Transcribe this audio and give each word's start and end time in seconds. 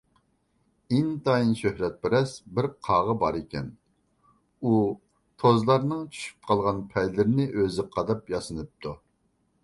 ئىنتايىن 0.99 1.49
شۆھرەتپەرەس 1.57 2.31
بىر 2.59 2.67
قاغا 2.87 3.13
بار 3.23 3.35
ئىكەن. 3.39 3.67
ئۇ 4.69 4.79
توزلارنىڭ 5.43 6.01
چۈشۈپ 6.15 6.49
قالغان 6.53 6.79
پەيلىرىنى 6.95 7.45
ئۆزىگە 7.51 7.85
قاداپ 7.99 8.33
ياسىنىپتۇ. 8.35 8.95